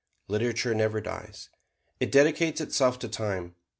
[0.27, 1.49] Literature never dies:
[1.99, 3.53] it dedicates itself to Time.